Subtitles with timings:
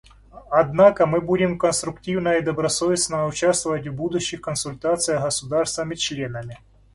[0.49, 6.57] Однако мы будем конструктивно и добросовестно участвовать в будущих консультациях с государствами-членами.